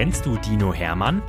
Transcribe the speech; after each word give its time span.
Kennst 0.00 0.24
du 0.24 0.38
Dino 0.38 0.72
Hermann? 0.72 1.20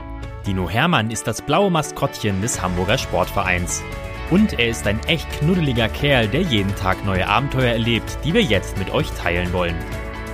Dino 0.48 0.70
Hermann 0.70 1.12
ist 1.12 1.28
das 1.28 1.42
blaue 1.42 1.70
Maskottchen 1.70 2.42
des 2.42 2.62
Hamburger 2.62 2.98
Sportvereins. 2.98 3.84
Und 4.30 4.58
er 4.60 4.70
ist 4.70 4.88
ein 4.88 4.98
echt 5.08 5.30
knuddeliger 5.30 5.90
Kerl, 5.90 6.30
der 6.30 6.44
jeden 6.44 6.74
Tag 6.78 7.04
neue 7.04 7.28
Abenteuer 7.28 7.74
erlebt, 7.74 8.18
die 8.24 8.34
wir 8.34 8.42
jetzt 8.42 8.78
mit 8.78 8.90
euch 8.92 9.12
teilen 9.12 9.52
wollen. 9.52 9.76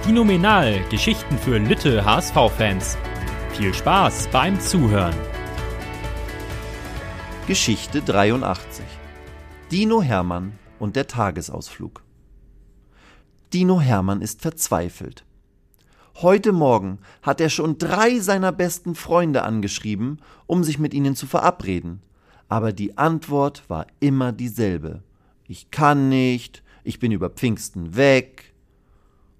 Dinominal, 0.05 0.80
Geschichten 0.92 1.36
für 1.39 1.58
Lütte 1.58 2.05
HSV-Fans. 2.05 2.96
Viel 3.54 3.73
Spaß 3.73 4.28
beim 4.28 4.60
Zuhören. 4.60 5.16
Geschichte 7.48 8.04
83 8.04 8.86
Dino 9.72 10.04
Hermann 10.04 10.60
und 10.78 10.96
der 10.96 11.08
Tagesausflug. 11.08 12.04
Dino 13.52 13.82
Hermann 13.82 14.22
ist 14.22 14.44
verzweifelt. 14.44 15.27
Heute 16.21 16.52
Morgen 16.52 16.98
hat 17.21 17.39
er 17.39 17.49
schon 17.49 17.77
drei 17.77 18.17
seiner 18.17 18.52
besten 18.52 18.95
Freunde 18.95 19.44
angeschrieben, 19.44 20.20
um 20.48 20.63
sich 20.63 20.80
mit 20.80 20.95
ihnen 20.95 21.16
zu 21.16 21.27
verabreden. 21.27 22.02
Aber 22.49 22.73
die 22.73 22.98
Antwort 22.98 23.62
war 23.67 23.85
immer 23.99 24.31
dieselbe. 24.31 25.03
Ich 25.48 25.70
kann 25.70 26.09
nicht, 26.09 26.63
ich 26.84 26.98
bin 26.98 27.11
über 27.11 27.30
Pfingsten 27.30 27.95
weg. 27.95 28.52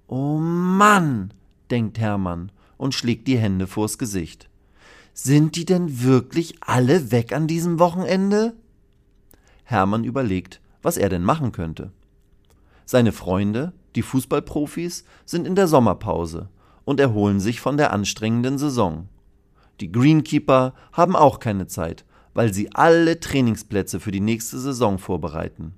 Oh 0.06 0.38
Mann, 0.38 1.34
denkt 1.72 1.98
Hermann 1.98 2.52
und 2.78 2.94
schlägt 2.94 3.28
die 3.28 3.40
Hände 3.40 3.66
vors 3.66 3.98
Gesicht. 3.98 4.48
Sind 5.16 5.56
die 5.56 5.66
denn 5.66 6.04
wirklich 6.04 6.58
alle 6.62 7.10
weg 7.10 7.34
an 7.34 7.48
diesem 7.48 7.80
Wochenende? 7.80 8.54
Hermann 9.64 10.04
überlegt, 10.04 10.62
was 10.84 10.98
er 10.98 11.10
denn 11.10 11.24
machen 11.24 11.54
könnte. 11.54 11.90
Seine 12.86 13.14
Freunde, 13.14 13.74
die 13.96 14.04
Fußballprofis, 14.04 15.06
sind 15.26 15.48
in 15.48 15.56
der 15.56 15.68
Sommerpause 15.68 16.50
und 16.88 17.02
erholen 17.02 17.42
sich 17.42 17.60
von 17.60 17.76
der 17.76 17.92
anstrengenden 17.92 18.58
Saison. 18.58 19.10
Die 19.82 19.92
Greenkeeper 19.92 20.74
haben 20.94 21.18
auch 21.18 21.40
keine 21.40 21.68
Zeit, 21.68 22.06
weil 22.34 22.54
sie 22.54 22.74
alle 22.74 23.20
Trainingsplätze 23.20 24.00
für 24.00 24.12
die 24.12 24.22
nächste 24.22 24.58
Saison 24.58 24.98
vorbereiten. 24.98 25.74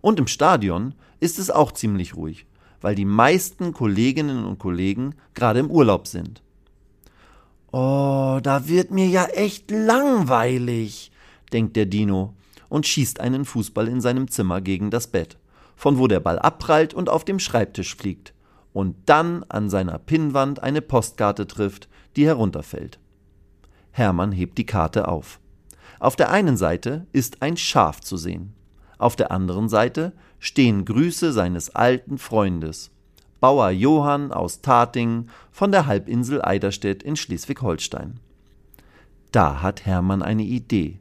Und 0.00 0.20
im 0.20 0.28
Stadion 0.28 0.94
ist 1.18 1.40
es 1.40 1.50
auch 1.50 1.72
ziemlich 1.72 2.14
ruhig, 2.14 2.46
weil 2.80 2.94
die 2.94 3.04
meisten 3.04 3.72
Kolleginnen 3.72 4.44
und 4.44 4.60
Kollegen 4.60 5.16
gerade 5.34 5.58
im 5.58 5.68
Urlaub 5.68 6.06
sind. 6.06 6.42
Oh, 7.72 8.38
da 8.40 8.68
wird 8.68 8.92
mir 8.92 9.08
ja 9.08 9.24
echt 9.24 9.68
langweilig, 9.72 11.10
denkt 11.52 11.74
der 11.74 11.86
Dino 11.86 12.34
und 12.68 12.86
schießt 12.86 13.18
einen 13.18 13.46
Fußball 13.46 13.88
in 13.88 14.00
seinem 14.00 14.28
Zimmer 14.28 14.60
gegen 14.60 14.92
das 14.92 15.08
Bett, 15.08 15.38
von 15.74 15.98
wo 15.98 16.06
der 16.06 16.20
Ball 16.20 16.38
abprallt 16.38 16.94
und 16.94 17.08
auf 17.08 17.24
dem 17.24 17.40
Schreibtisch 17.40 17.96
fliegt, 17.96 18.32
und 18.72 18.96
dann 19.06 19.44
an 19.48 19.68
seiner 19.68 19.98
Pinnwand 19.98 20.62
eine 20.62 20.82
Postkarte 20.82 21.46
trifft, 21.46 21.88
die 22.16 22.26
herunterfällt. 22.26 22.98
Hermann 23.90 24.32
hebt 24.32 24.58
die 24.58 24.66
Karte 24.66 25.08
auf. 25.08 25.38
Auf 26.00 26.16
der 26.16 26.30
einen 26.30 26.56
Seite 26.56 27.06
ist 27.12 27.42
ein 27.42 27.56
Schaf 27.56 28.00
zu 28.00 28.16
sehen. 28.16 28.54
Auf 28.98 29.16
der 29.16 29.30
anderen 29.30 29.68
Seite 29.68 30.12
stehen 30.38 30.84
Grüße 30.84 31.32
seines 31.32 31.74
alten 31.74 32.18
Freundes, 32.18 32.90
Bauer 33.40 33.70
Johann 33.70 34.32
aus 34.32 34.60
Tatingen 34.62 35.28
von 35.50 35.72
der 35.72 35.86
Halbinsel 35.86 36.42
Eiderstedt 36.42 37.02
in 37.02 37.16
Schleswig-Holstein. 37.16 38.20
Da 39.32 39.62
hat 39.62 39.86
Hermann 39.86 40.22
eine 40.22 40.44
Idee. 40.44 41.00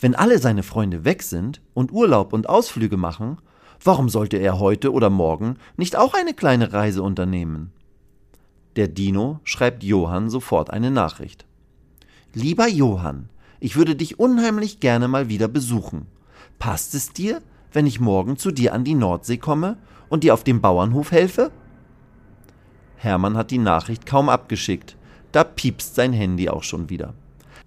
Wenn 0.00 0.14
alle 0.14 0.38
seine 0.38 0.62
Freunde 0.62 1.04
weg 1.04 1.22
sind 1.22 1.60
und 1.74 1.92
Urlaub 1.92 2.32
und 2.32 2.48
Ausflüge 2.48 2.96
machen, 2.96 3.38
Warum 3.82 4.08
sollte 4.08 4.36
er 4.36 4.58
heute 4.58 4.92
oder 4.92 5.10
morgen 5.10 5.56
nicht 5.76 5.96
auch 5.96 6.14
eine 6.14 6.34
kleine 6.34 6.72
Reise 6.72 7.02
unternehmen? 7.02 7.72
Der 8.76 8.88
Dino 8.88 9.40
schreibt 9.44 9.82
Johann 9.82 10.30
sofort 10.30 10.70
eine 10.70 10.90
Nachricht. 10.90 11.46
Lieber 12.34 12.68
Johann, 12.68 13.28
ich 13.60 13.76
würde 13.76 13.96
dich 13.96 14.18
unheimlich 14.18 14.80
gerne 14.80 15.08
mal 15.08 15.28
wieder 15.28 15.48
besuchen. 15.48 16.06
Passt 16.58 16.94
es 16.94 17.12
dir, 17.12 17.40
wenn 17.72 17.86
ich 17.86 18.00
morgen 18.00 18.36
zu 18.36 18.50
dir 18.50 18.72
an 18.74 18.84
die 18.84 18.94
Nordsee 18.94 19.38
komme 19.38 19.78
und 20.08 20.24
dir 20.24 20.34
auf 20.34 20.44
dem 20.44 20.60
Bauernhof 20.60 21.12
helfe? 21.12 21.50
Hermann 22.96 23.36
hat 23.36 23.50
die 23.50 23.58
Nachricht 23.58 24.06
kaum 24.06 24.28
abgeschickt, 24.28 24.96
da 25.32 25.44
piepst 25.44 25.94
sein 25.94 26.12
Handy 26.12 26.48
auch 26.48 26.62
schon 26.64 26.90
wieder. 26.90 27.14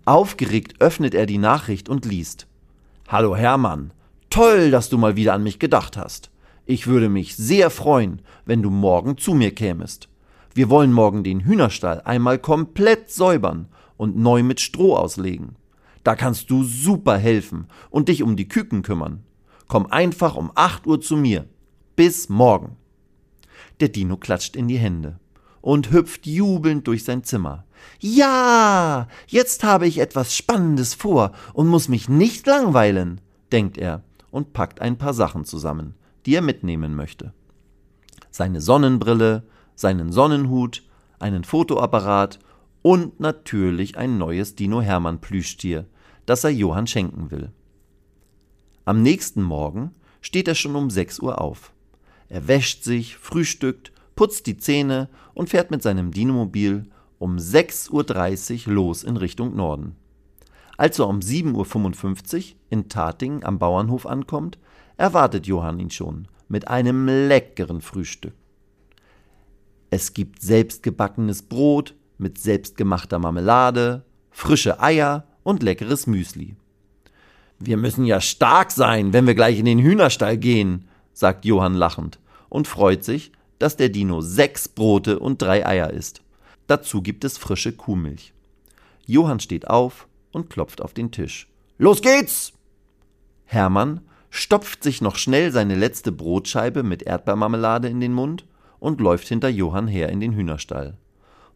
Aufgeregt 0.06 0.82
öffnet 0.82 1.14
er 1.14 1.26
die 1.26 1.38
Nachricht 1.38 1.88
und 1.88 2.06
liest. 2.06 2.48
Hallo 3.08 3.36
Hermann, 3.36 3.92
Toll, 4.32 4.72
dass 4.72 4.88
du 4.88 4.98
mal 4.98 5.18
wieder 5.18 5.34
an 5.34 5.44
mich 5.44 5.60
gedacht 5.60 5.98
hast. 5.98 6.32
Ich 6.66 6.88
würde 6.88 7.10
mich 7.10 7.36
sehr 7.36 7.70
freuen, 7.70 8.22
wenn 8.46 8.62
du 8.62 8.70
morgen 8.70 9.18
zu 9.18 9.34
mir 9.34 9.54
kämest. 9.54 10.08
Wir 10.54 10.70
wollen 10.70 10.94
morgen 10.94 11.26
den 11.26 11.42
Hühnerstall 11.42 12.02
einmal 12.06 12.40
komplett 12.40 13.12
säubern 13.12 13.68
und 13.98 14.16
neu 14.16 14.42
mit 14.42 14.62
Stroh 14.62 14.96
auslegen. 14.96 15.58
Da 16.06 16.16
kannst 16.16 16.50
du 16.50 16.64
super 16.64 17.18
helfen 17.18 17.68
und 17.90 18.08
dich 18.08 18.24
um 18.24 18.38
die 18.38 18.48
Küken 18.48 18.84
kümmern. 18.84 19.26
Komm 19.68 19.86
einfach 19.88 20.38
um 20.38 20.50
8 20.56 20.88
Uhr 20.88 21.02
zu 21.02 21.18
mir. 21.18 21.46
Bis 21.98 22.30
morgen. 22.30 22.78
Der 23.82 23.90
Dino 23.90 24.16
klatscht 24.16 24.56
in 24.56 24.70
die 24.70 24.80
Hände 24.80 25.20
und 25.60 25.92
hüpft 25.92 26.26
jubelnd 26.26 26.88
durch 26.88 27.04
sein 27.04 27.26
Zimmer. 27.26 27.66
Ja, 28.00 29.10
jetzt 29.28 29.66
habe 29.66 29.88
ich 29.88 29.98
etwas 29.98 30.34
Spannendes 30.34 30.94
vor 30.94 31.34
und 31.52 31.68
muss 31.68 31.90
mich 31.90 32.08
nicht 32.08 32.48
langweilen, 32.48 33.20
denkt 33.52 33.78
er 33.78 34.04
und 34.32 34.54
packt 34.54 34.82
ein 34.82 34.98
paar 34.98 35.14
Sachen 35.14 35.46
zusammen, 35.46 35.96
die 36.26 36.36
er 36.36 36.42
mitnehmen 36.42 36.96
möchte. 36.96 37.34
Seine 38.32 38.62
Sonnenbrille, 38.62 39.44
seinen 39.76 40.12
Sonnenhut, 40.12 40.84
einen 41.20 41.44
Fotoapparat 41.44 42.40
und 42.82 43.20
natürlich 43.20 43.98
ein 43.98 44.18
neues 44.18 44.56
Dino 44.56 44.82
Hermann 44.82 45.22
Plüschtier, 45.22 45.86
das 46.26 46.44
er 46.44 46.52
Johann 46.52 46.88
schenken 46.88 47.30
will. 47.32 47.52
Am 48.86 49.02
nächsten 49.02 49.44
Morgen 49.44 49.92
steht 50.22 50.48
er 50.48 50.56
schon 50.56 50.76
um 50.76 50.90
6 50.90 51.20
Uhr 51.20 51.40
auf. 51.40 51.74
Er 52.30 52.48
wäscht 52.48 52.84
sich, 52.84 53.18
frühstückt, 53.18 53.92
putzt 54.16 54.48
die 54.48 54.58
Zähne 54.58 55.10
und 55.34 55.50
fährt 55.50 55.72
mit 55.72 55.84
seinem 55.84 56.12
Dinomobil 56.12 56.86
um 57.20 57.38
6.30 57.38 58.68
Uhr 58.68 58.74
los 58.74 59.04
in 59.04 59.18
Richtung 59.18 59.56
Norden. 59.56 59.96
Als 60.82 60.98
er 60.98 61.08
um 61.08 61.20
7.55 61.20 62.38
Uhr 62.38 62.44
in 62.72 62.90
Tating 62.90 63.44
am 63.44 63.60
Bauernhof 63.60 64.08
ankommt, 64.08 64.58
erwartet 64.98 65.46
Johann 65.46 65.80
ihn 65.80 65.92
schon 65.92 66.28
mit 66.48 66.70
einem 66.70 67.06
leckeren 67.06 67.82
Frühstück. 67.82 68.34
Es 69.92 70.16
gibt 70.16 70.42
selbstgebackenes 70.42 71.44
Brot 71.44 71.94
mit 72.18 72.40
selbstgemachter 72.40 73.20
Marmelade, 73.20 74.06
frische 74.32 74.82
Eier 74.82 75.28
und 75.44 75.62
leckeres 75.62 76.08
Müsli. 76.08 76.56
Wir 77.60 77.78
müssen 77.78 78.06
ja 78.06 78.20
stark 78.20 78.72
sein, 78.72 79.14
wenn 79.14 79.28
wir 79.28 79.36
gleich 79.36 79.60
in 79.60 79.66
den 79.66 79.78
Hühnerstall 79.78 80.36
gehen, 80.36 80.88
sagt 81.14 81.46
Johann 81.46 81.76
lachend 81.76 82.18
und 82.50 82.68
freut 82.68 83.04
sich, 83.04 83.32
dass 83.60 83.78
der 83.78 83.90
Dino 83.90 84.22
sechs 84.22 84.68
Brote 84.68 85.20
und 85.20 85.44
drei 85.44 85.64
Eier 85.64 85.92
isst. 85.92 86.24
Dazu 86.66 87.04
gibt 87.04 87.24
es 87.24 87.38
frische 87.38 87.72
Kuhmilch. 87.72 88.34
Johann 89.06 89.40
steht 89.40 89.68
auf, 89.68 90.08
und 90.32 90.50
klopft 90.50 90.82
auf 90.82 90.94
den 90.94 91.12
Tisch. 91.12 91.48
Los 91.78 92.02
geht's! 92.02 92.54
Hermann 93.46 94.02
stopft 94.30 94.84
sich 94.84 95.02
noch 95.02 95.18
schnell 95.18 95.52
seine 95.52 95.76
letzte 95.76 96.12
Brotscheibe 96.12 96.84
mit 96.84 97.04
Erdbeermarmelade 97.04 97.90
in 97.90 98.00
den 98.00 98.14
Mund 98.14 98.46
und 98.80 99.02
läuft 99.02 99.28
hinter 99.28 99.50
Johann 99.50 99.88
her 99.88 100.10
in 100.10 100.20
den 100.20 100.34
Hühnerstall. 100.34 100.98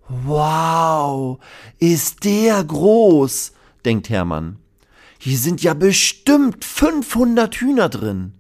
Wow, 0.08 1.40
ist 1.80 2.24
der 2.26 2.64
groß, 2.64 3.54
denkt 3.86 4.10
Hermann. 4.10 4.58
Hier 5.18 5.38
sind 5.38 5.64
ja 5.64 5.74
bestimmt 5.74 6.64
500 6.64 7.56
Hühner 7.56 7.90
drin. 7.90 8.34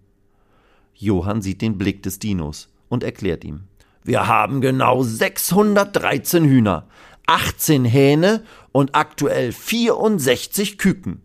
Johann 0.94 1.41
sieht 1.41 1.62
den 1.62 1.78
Blick 1.78 2.03
des 2.03 2.19
Dinos 2.19 2.69
und 2.90 3.03
erklärt 3.03 3.44
ihm. 3.44 3.63
Wir 4.03 4.28
haben 4.28 4.62
genau 4.62 5.02
613 5.02 6.46
Hühner, 6.46 6.87
18 7.26 7.85
Hähne 7.85 8.43
und 8.75 8.93
aktuell 8.93 9.53
64 9.53 10.77
Küken. 10.77 11.22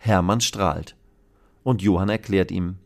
Hermann 0.00 0.40
strahlt. 0.40 0.96
Und 1.62 1.80
Johann 1.80 2.08
erklärt 2.08 2.50
ihm, 2.50 2.78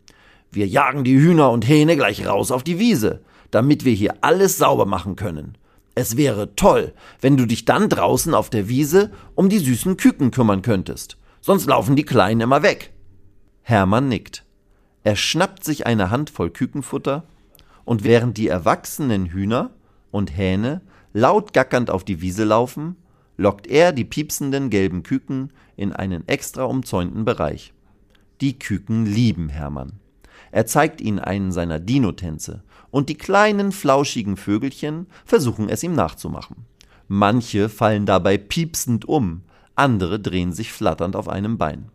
wir 0.50 0.66
jagen 0.66 1.02
die 1.02 1.18
Hühner 1.18 1.50
und 1.50 1.66
Hähne 1.66 1.96
gleich 1.96 2.26
raus 2.26 2.50
auf 2.50 2.62
die 2.62 2.78
Wiese, 2.78 3.22
damit 3.50 3.86
wir 3.86 3.94
hier 3.94 4.16
alles 4.20 4.58
sauber 4.58 4.84
machen 4.84 5.16
können. 5.16 5.56
Es 5.94 6.18
wäre 6.18 6.54
toll, 6.56 6.92
wenn 7.22 7.38
du 7.38 7.46
dich 7.46 7.64
dann 7.64 7.88
draußen 7.88 8.34
auf 8.34 8.50
der 8.50 8.68
Wiese 8.68 9.12
um 9.34 9.48
die 9.48 9.60
süßen 9.60 9.96
Küken 9.96 10.30
kümmern 10.30 10.60
könntest, 10.60 11.16
sonst 11.40 11.64
laufen 11.64 11.96
die 11.96 12.04
Kleinen 12.04 12.42
immer 12.42 12.62
weg. 12.62 12.92
Hermann 13.62 14.10
nickt. 14.10 14.44
Er 15.04 15.16
schnappt 15.16 15.64
sich 15.64 15.86
eine 15.86 16.10
Handvoll 16.10 16.50
Kükenfutter, 16.50 17.24
und 17.86 18.04
während 18.04 18.36
die 18.36 18.48
erwachsenen 18.48 19.24
Hühner 19.24 19.70
und 20.10 20.36
Hähne 20.36 20.82
laut 21.14 21.54
gackernd 21.54 21.88
auf 21.88 22.04
die 22.04 22.20
Wiese 22.20 22.44
laufen, 22.44 22.96
lockt 23.40 23.66
er 23.66 23.92
die 23.92 24.04
piepsenden 24.04 24.68
gelben 24.68 25.02
Küken 25.02 25.50
in 25.74 25.94
einen 25.94 26.28
extra 26.28 26.64
umzäunten 26.64 27.24
Bereich. 27.24 27.72
Die 28.42 28.58
Küken 28.58 29.06
lieben 29.06 29.48
Hermann. 29.48 29.92
Er 30.52 30.66
zeigt 30.66 31.00
ihnen 31.00 31.18
einen 31.18 31.50
seiner 31.50 31.80
Dino-Tänze 31.80 32.62
und 32.90 33.08
die 33.08 33.14
kleinen 33.14 33.72
flauschigen 33.72 34.36
Vögelchen 34.36 35.06
versuchen 35.24 35.70
es 35.70 35.82
ihm 35.82 35.94
nachzumachen. 35.94 36.66
Manche 37.08 37.70
fallen 37.70 38.04
dabei 38.04 38.36
piepsend 38.36 39.08
um, 39.08 39.40
andere 39.74 40.20
drehen 40.20 40.52
sich 40.52 40.70
flatternd 40.70 41.16
auf 41.16 41.28
einem 41.28 41.56
Bein. 41.56 41.86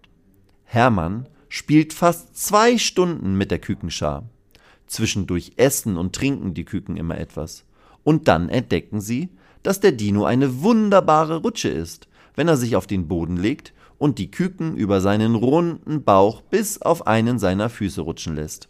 Hermann 0.63 1.29
spielt 1.47 1.93
fast 1.93 2.35
zwei 2.35 2.79
Stunden 2.79 3.37
mit 3.37 3.51
der 3.51 3.59
Kükenschar. 3.59 4.23
Zwischendurch 4.87 5.53
essen 5.57 5.95
und 5.95 6.15
trinken 6.15 6.55
die 6.55 6.65
Küken 6.65 6.97
immer 6.97 7.19
etwas. 7.19 7.65
Und 8.03 8.27
dann 8.27 8.49
entdecken 8.49 8.99
sie, 8.99 9.29
dass 9.65 9.79
der 9.79 9.93
Dino 9.93 10.25
eine 10.25 10.61
wunderbare 10.61 11.37
Rutsche 11.37 11.69
ist, 11.69 12.07
wenn 12.35 12.47
er 12.47 12.55
sich 12.55 12.75
auf 12.75 12.85
den 12.85 13.07
Boden 13.07 13.35
legt 13.35 13.73
und 13.97 14.19
die 14.19 14.29
Küken 14.29 14.75
über 14.75 15.01
seinen 15.01 15.33
runden 15.33 16.03
Bauch 16.03 16.41
bis 16.41 16.81
auf 16.81 17.07
einen 17.07 17.39
seiner 17.39 17.69
Füße 17.69 18.01
rutschen 18.01 18.35
lässt. 18.35 18.69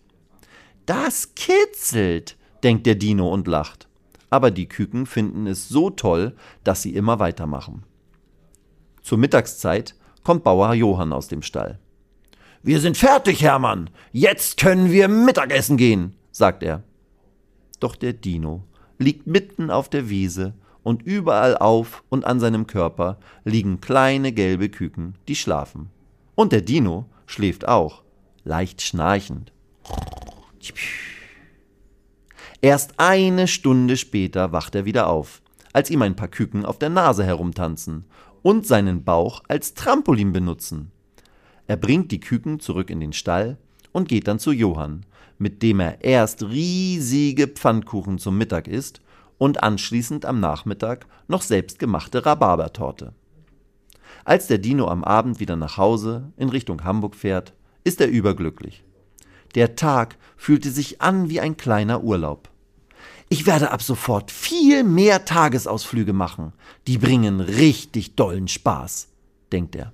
Das 0.86 1.36
kitzelt, 1.36 2.38
denkt 2.64 2.86
der 2.86 2.96
Dino 2.96 3.28
und 3.28 3.48
lacht. 3.48 3.90
Aber 4.30 4.52
die 4.52 4.70
Küken 4.70 5.06
finden 5.06 5.48
es 5.48 5.68
so 5.68 5.90
toll, 5.90 6.36
dass 6.64 6.82
sie 6.82 6.96
immer 6.96 7.20
weitermachen. 7.20 7.84
Zur 9.02 9.18
Mittagszeit 9.18 9.96
kommt 10.24 10.44
Bauer 10.44 10.74
Johann 10.74 11.12
aus 11.12 11.28
dem 11.28 11.42
Stall. 11.42 11.80
Wir 12.64 12.80
sind 12.80 12.96
fertig, 12.96 13.42
Hermann. 13.42 13.90
Jetzt 14.14 14.58
können 14.58 14.92
wir 14.92 15.08
Mittagessen 15.10 15.76
gehen, 15.76 16.16
sagt 16.32 16.64
er. 16.64 16.84
Doch 17.82 17.96
der 17.96 18.14
Dino 18.14 18.64
liegt 18.98 19.28
mitten 19.28 19.70
auf 19.70 19.90
der 19.90 20.10
Wiese 20.10 20.54
und 20.86 21.02
überall 21.02 21.58
auf 21.58 22.04
und 22.10 22.26
an 22.26 22.40
seinem 22.40 22.68
Körper 22.68 23.18
liegen 23.44 23.82
kleine 23.82 24.32
gelbe 24.32 24.70
Küken, 24.70 25.16
die 25.28 25.36
schlafen. 25.36 25.90
Und 26.36 26.52
der 26.52 26.62
Dino 26.62 27.10
schläft 27.26 27.68
auch, 27.68 28.04
leicht 28.44 28.84
schnarchend. 28.84 29.52
Erst 32.62 32.94
eine 32.98 33.48
Stunde 33.48 33.98
später 33.98 34.52
wacht 34.52 34.76
er 34.76 34.86
wieder 34.86 35.08
auf, 35.10 35.42
als 35.74 35.90
ihm 35.90 36.04
ein 36.04 36.16
paar 36.16 36.28
Küken 36.28 36.66
auf 36.66 36.78
der 36.78 36.90
Nase 36.90 37.26
herumtanzen 37.26 38.06
und 38.44 38.68
seinen 38.68 39.04
Bauch 39.04 39.42
als 39.48 39.74
Trampolin 39.74 40.34
benutzen. 40.34 40.92
Er 41.66 41.78
bringt 41.78 42.12
die 42.12 42.20
Küken 42.20 42.60
zurück 42.60 42.92
in 42.92 43.00
den 43.00 43.14
Stall 43.14 43.58
und 43.96 44.10
geht 44.10 44.28
dann 44.28 44.40
zu 44.40 44.52
Johann, 44.52 45.06
mit 45.38 45.64
dem 45.64 45.80
er 45.80 46.04
erst 46.04 46.44
riesige 46.44 47.48
Pfannkuchen 47.48 48.20
zum 48.20 48.38
Mittag 48.38 48.68
isst 48.68 49.00
und 49.38 49.64
anschließend 49.64 50.26
am 50.26 50.42
Nachmittag 50.42 51.06
noch 51.30 51.42
selbstgemachte 51.42 52.26
Rhabarbertorte. 52.26 53.14
Als 54.26 54.48
der 54.48 54.58
Dino 54.58 54.90
am 54.90 55.06
Abend 55.06 55.40
wieder 55.40 55.56
nach 55.56 55.78
Hause 55.78 56.34
in 56.36 56.50
Richtung 56.50 56.84
Hamburg 56.84 57.16
fährt, 57.16 57.54
ist 57.86 58.02
er 58.02 58.10
überglücklich. 58.10 58.84
Der 59.56 59.78
Tag 59.78 60.18
fühlte 60.36 60.72
sich 60.72 61.02
an 61.02 61.30
wie 61.30 61.40
ein 61.40 61.56
kleiner 61.56 62.04
Urlaub. 62.04 62.50
Ich 63.30 63.46
werde 63.46 63.72
ab 63.72 63.82
sofort 63.82 64.30
viel 64.30 64.84
mehr 64.84 65.24
Tagesausflüge 65.24 66.12
machen. 66.12 66.52
Die 66.88 66.98
bringen 66.98 67.40
richtig 67.40 68.16
dollen 68.16 68.50
Spaß, 68.50 69.08
denkt 69.54 69.78
er. 69.78 69.94